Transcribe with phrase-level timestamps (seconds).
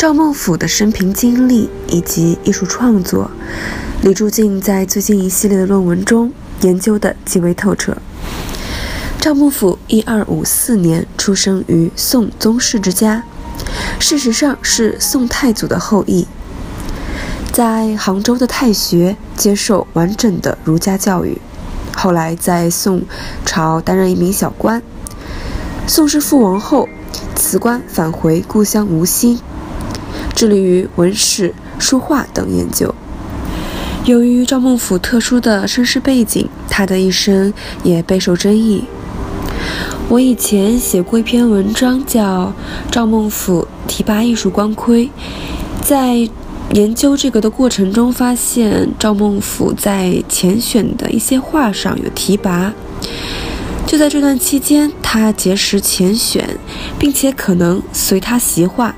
[0.00, 3.30] 赵孟俯的生平经历以及艺术创作，
[4.00, 6.32] 李柱敬在最近一系列的论文中
[6.62, 7.94] 研究的极为透彻。
[9.18, 13.24] 赵孟俯一二五四年出生于宋宗室之家，
[13.98, 16.26] 事实上是宋太祖的后裔。
[17.52, 21.38] 在杭州的太学接受完整的儒家教育，
[21.94, 23.02] 后来在宋
[23.44, 24.82] 朝担任一名小官。
[25.86, 26.88] 宋氏父亡后，
[27.36, 29.38] 辞官返回故乡吴兴。
[30.40, 32.94] 致力于文史、书画等研究。
[34.06, 38.84] 由于赵孟俯特殊的身世背景，他的一生也备受争议。
[40.08, 42.54] 我以前写过一篇文章，叫
[42.90, 45.04] 《赵孟俯提拔艺术光辉》。
[45.82, 46.26] 在
[46.72, 52.72] 研究这个的过程中，发现赵孟俯在前选的一些画上有提拔。
[53.86, 56.56] 就在这段期间，他结识钱选，
[56.98, 58.94] 并且可能随他习画。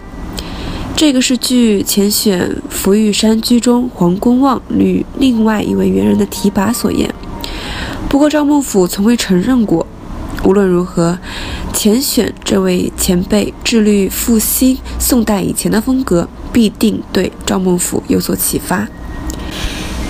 [0.97, 7.12] 这个是据前选《福玉山居》中黄公望与另外一位元人的提拔所言。
[8.09, 9.87] 不过赵孟俯从未承认过。
[10.45, 11.19] 无论如何，
[11.73, 18.89] 钱选这位前辈致力复兴宋代以前的风格，必定对赵孟俯有所启发。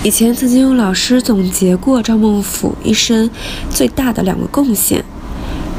[0.03, 3.29] 以前曾经有老师总结过赵孟俯一生
[3.69, 5.05] 最大的两个贡献：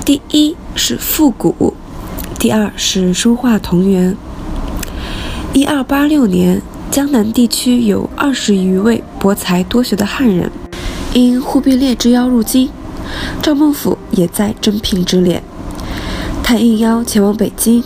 [0.05, 1.75] 第一是复古，
[2.39, 4.17] 第二是书画同源。
[5.55, 10.51] 一二八六年，江南地区有二十余位博才多学的汉人，
[11.13, 12.69] 因忽必烈之邀入京，
[13.41, 15.41] 赵孟俯也在征聘之列。
[16.43, 17.85] 他应邀前往北京，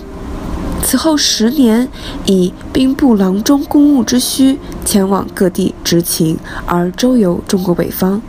[0.83, 1.87] 此后十年
[2.25, 8.23] 以兵部郎中公务之需，前往各地执勤，而周游中国北方。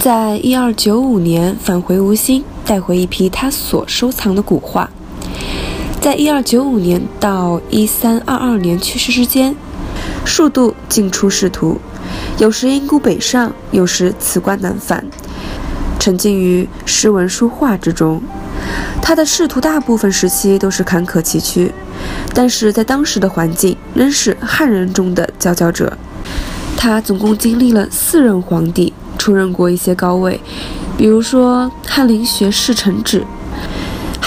[0.00, 4.90] 在一二九五年返回吴兴，带回一批他所收藏的古画。
[6.00, 9.54] 在一二九五年到一三二二年去世之间，
[10.24, 11.78] 数度进出仕途，
[12.38, 15.04] 有时因故北上，有时辞官南返，
[15.98, 18.22] 沉浸于诗文书画之中。
[19.02, 21.70] 他的仕途大部分时期都是坎坷崎岖，
[22.32, 25.98] 但是在当时的环境，仍是汉人中的佼佼者。
[26.78, 30.40] 他总共经历了四任皇帝，出任过一些高位，
[30.96, 33.22] 比如说翰林学士承旨。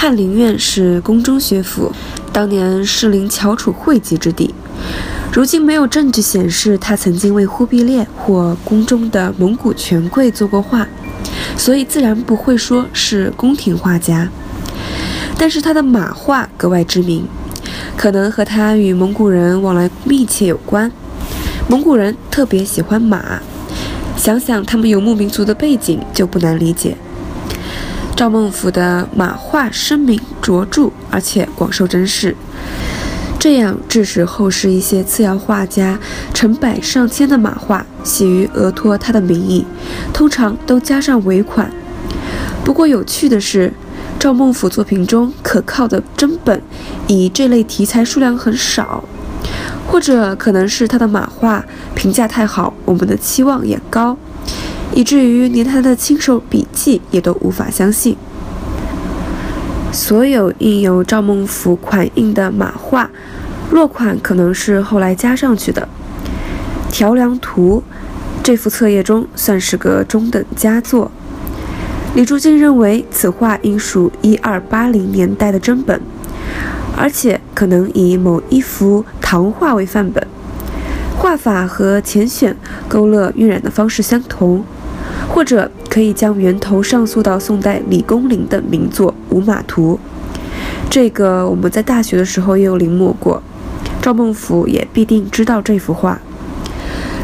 [0.04, 1.90] 翰林院是宫中学府，
[2.34, 4.54] 当年士林翘楚汇集之地。
[5.32, 10.86] 如今没有证据显示他曾经为忽必烈或宫中的蒙古权贵做过画，
[11.56, 14.28] 所以自然不会说是宫廷画家。
[15.38, 17.26] 但是他的马画格外知名，
[17.96, 20.92] 可能和他与蒙古人往来密切有关。
[21.70, 23.40] 蒙古人特别喜欢马，
[24.18, 26.98] 想想他们游牧民族的背景，就不难理解。
[28.16, 32.36] 赵孟俯的马画声名卓著，而且广受珍视，
[33.40, 36.00] 这样致使后世一些次要画家
[36.34, 39.66] 成百上千的马画喜于额托他的名义，
[40.14, 41.72] 通常都加上尾款。
[42.64, 43.74] 不过有趣的是，
[44.20, 46.62] 赵孟俯作品中可靠的真本
[47.08, 49.04] 以这类题材数量很少，
[49.88, 54.16] 或者可能是他的马画评价太好，我们的期望也高。
[54.96, 58.16] 以至于连他的亲手笔记也都无法相信。
[59.92, 63.10] 所有印有赵孟俯款印的马画，
[63.72, 65.88] 落款可能是后来加上去的。
[66.92, 67.84] 《条梁图》
[68.44, 71.12] 这幅册页中算是个中等佳作。
[72.16, 76.00] 李柱敬认为此画应属一二八零年代的真本，
[76.96, 80.28] 而且可能以某一幅唐画为范本，
[81.18, 82.56] 画法和浅选
[82.88, 84.64] 勾勒晕染的方式相同。
[85.28, 90.00] 或者可以将源头上溯到宋代李公麟的名作《五马图》，
[90.90, 93.42] 这个我们在大学的时候也有临摹过，
[94.02, 96.20] 赵孟俯也必定知道这幅画。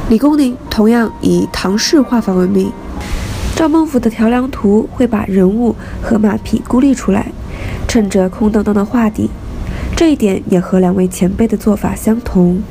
[0.10, 2.72] 李公麟同样以唐式画法闻名，
[3.56, 7.32] 赵孟俯的调梁图会把人物和马匹孤立出来，
[7.88, 9.30] 衬着空荡荡的画底，
[9.96, 12.62] 这一点也和两位前辈的做法相同。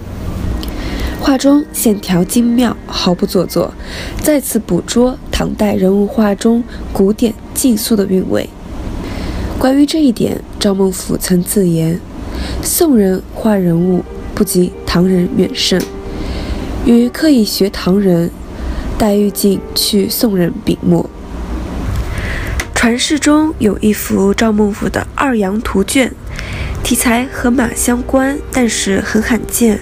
[1.21, 3.75] 画中线条精妙，毫不做作，
[4.23, 8.49] 再次捕捉唐代人物画中古典竞速的韵味。
[9.59, 12.01] 关于这一点，赵孟俯曾自言
[12.63, 14.05] ：“宋人画人物
[14.35, 15.81] 不及唐人远胜。
[16.87, 18.31] 与刻意学唐人，
[18.97, 21.11] 黛玉竟去宋人笔墨。
[22.75, 26.13] 传世中有一幅赵孟俯的二杨图卷，
[26.85, 29.81] 题材和马相关，但是很罕见，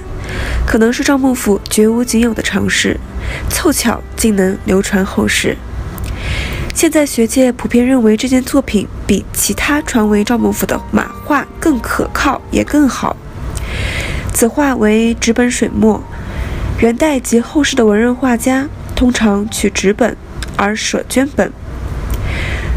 [0.66, 2.98] 可能是赵孟俯绝无仅有的尝试，
[3.48, 5.56] 凑巧竟能流传后世。
[6.74, 13.16] 现在学界普遍认为这件作品比其他传为赵孟俯的马画更可靠，也更好。
[14.34, 16.02] 此画为纸本水墨，
[16.80, 20.14] 元代及后世的文人画家通常取纸本
[20.56, 21.50] 而舍绢本。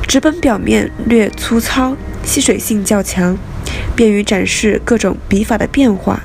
[0.07, 3.37] 纸本表面略粗糙，吸水性较强，
[3.95, 6.21] 便于展示各种笔法的变化，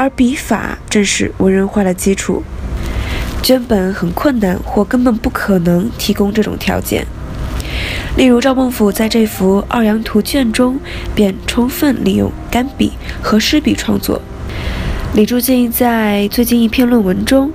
[0.00, 2.42] 而笔法正是文人画的基础。
[3.42, 7.06] 绢本很困难，或根本不可能提供这种条件。
[8.16, 10.80] 例如，赵孟頫在这幅二杨图卷中，
[11.14, 14.22] 便充分利用干笔和湿笔创作。
[15.12, 17.52] 李柱敬在最近一篇论文中，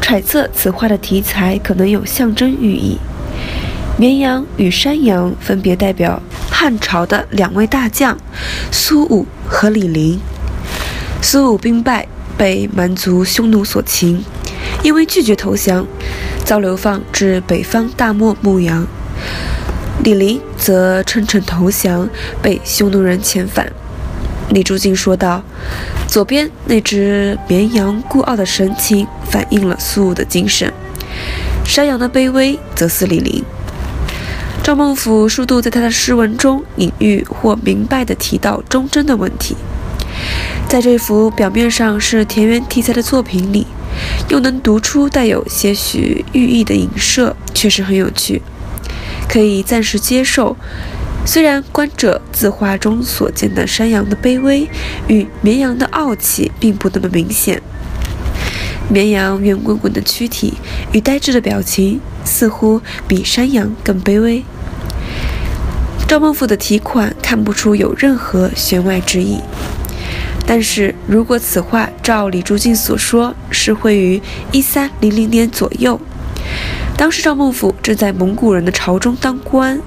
[0.00, 2.98] 揣测此画的题材可能有象征寓意。
[3.96, 6.20] 绵羊与山羊分别代表
[6.50, 8.18] 汉朝的两位大将
[8.72, 10.18] 苏武和李陵。
[11.26, 12.06] 苏武兵败，
[12.36, 14.22] 被蛮族匈奴所擒，
[14.82, 15.86] 因为拒绝投降，
[16.44, 18.86] 遭流放至北方大漠牧羊。
[20.04, 22.10] 李陵则称臣投降，
[22.42, 23.72] 被匈奴人遣返。
[24.50, 25.42] 李柱敬说道
[26.06, 30.68] ：“左边那只绵羊孤傲的神情，反映了苏武的精神；
[31.64, 33.42] 山羊的卑微，则似李陵。”
[34.62, 39.56] 赵孟頫数度在他的诗文中隐喻或明白地提到忠贞的问题，
[40.74, 43.64] 在这幅表面上是田园题材的作品里，
[44.28, 48.42] 又能读出带有些许寓意的影射，确实很有趣。
[49.28, 50.56] 可以暂时接受，
[51.24, 54.68] 虽然观者字画中所见的山羊的卑微
[55.06, 57.62] 与绵羊的傲气并不那么明显，
[58.88, 60.54] 绵羊圆滚滚的躯体
[60.90, 64.42] 与呆滞的表情似乎比山羊更卑微。
[66.08, 69.38] 赵孟頫的题款看不出有任何弦外之意，
[70.46, 74.20] 但是如果此画照李竹敬所说是绘于
[74.52, 76.00] 一三零零年左右。
[76.96, 79.80] 当时赵孟頫正在蒙古人的朝中当官，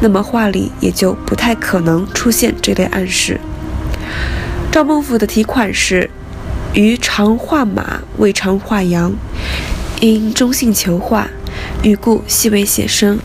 [0.00, 3.40] 那么画里也就不太可能出现这类暗示。
[4.70, 6.10] 赵孟頫的题款是
[6.74, 9.14] “余常画马，未常画羊”，
[10.00, 11.28] 因中性求画，
[11.82, 13.18] 欲故细微写生，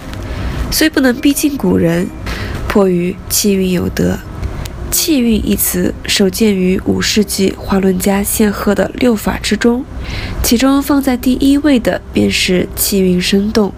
[0.71, 2.07] 虽不能逼近古人，
[2.69, 4.17] 迫于气韵有德。
[4.97, 9.83] 气韵一词首见于五世纪画论家献赫的六法之中，
[10.41, 13.73] 其中放在第一位的便是气韵生动。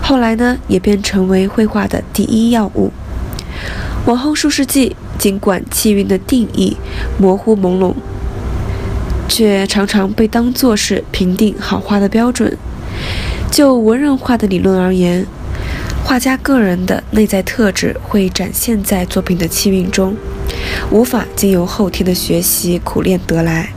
[0.00, 2.90] 后来呢，也便成为绘画的第一要务。
[4.06, 6.78] 往后数世纪，尽管气韵的定义
[7.18, 7.92] 模糊朦胧，
[9.28, 12.56] 却常常被当作是评定好画的标准。
[13.50, 15.26] 就文人画的理论而言。
[16.04, 20.14] 画家个人的内在特质会展现在作品的气韵中，
[20.90, 23.72] 无法经由后天的学习苦练得来。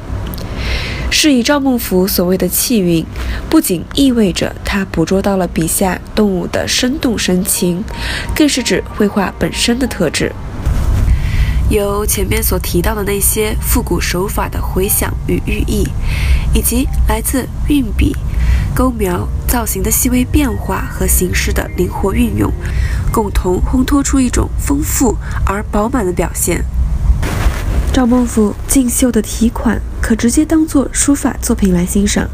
[1.10, 3.04] 是以赵孟頫所谓的气韵，
[3.50, 7.84] 不仅意味着他捕捉到了笔下动物的生动神情，
[8.36, 10.32] 更是指绘画本身的特质。
[11.70, 15.88] 由前面所提到的那些复古手法的回响与寓意，
[16.54, 18.16] 以及来自运笔。
[18.78, 22.54] 勾描造型的细微变化和形式的灵活运用，
[23.12, 25.18] 共同烘托出一种丰富
[25.48, 26.64] 而饱满的表现。
[27.92, 32.30] 赵孟頫劲秀的题款可直接当作书法作品来欣赏。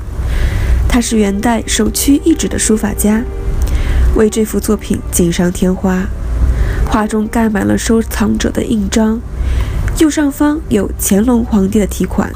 [0.89, 3.23] 他是元代首屈一指的书法家，
[4.17, 6.07] 为这幅作品锦上添花。
[6.85, 9.21] 画中盖满了收藏者的印章，
[9.97, 12.29] 右上方有乾隆皇帝的题款。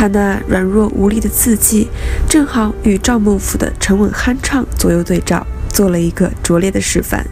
[0.00, 1.86] 他那软弱无力的字迹，
[2.26, 7.22] 正好与赵孟頫的沉稳酣畅左右对照，做了一个拙劣的示范，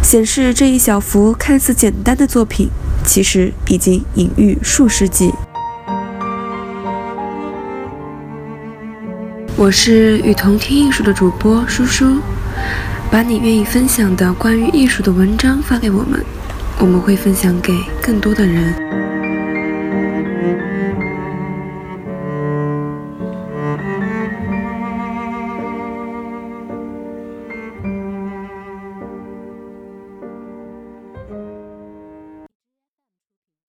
[0.00, 2.68] 显示这一小幅看似简单的作品，
[3.04, 5.32] 其实已经隐喻数世纪。
[9.56, 12.20] 我是与同听艺术的主播叔叔，
[13.10, 16.24] 把你愿意分享的关于艺术的文章发给我们，
[16.78, 19.09] 我们会分享给更多的人。